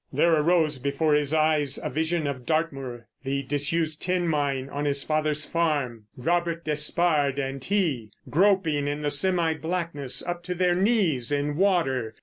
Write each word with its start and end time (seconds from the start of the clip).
There 0.11 0.41
rose 0.41 0.79
before 0.79 1.13
his 1.13 1.31
eyes 1.31 1.77
a 1.77 1.87
vision 1.87 2.25
of 2.25 2.43
Dartmoor, 2.43 3.05
the 3.21 3.43
disused 3.43 4.01
tin 4.01 4.27
mine 4.27 4.67
on 4.67 4.85
his 4.85 5.03
father's 5.03 5.45
farm; 5.45 6.07
Robert 6.17 6.65
Despard 6.65 7.37
and 7.37 7.63
he 7.63 8.09
groping 8.27 8.87
in 8.87 9.03
the 9.03 9.11
semi 9.11 9.53
blackness 9.53 10.25
up 10.27 10.41
to 10.45 10.55
their 10.55 10.73
knees 10.73 11.31
in 11.31 11.55
water.... 11.55 12.15